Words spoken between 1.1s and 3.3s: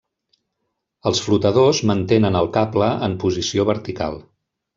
Els flotadors mantenen el cable en